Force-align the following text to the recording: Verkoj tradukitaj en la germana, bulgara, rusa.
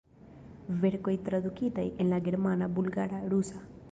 Verkoj 0.85 1.13
tradukitaj 1.27 1.85
en 2.05 2.11
la 2.15 2.21
germana, 2.31 2.71
bulgara, 2.79 3.23
rusa. 3.35 3.63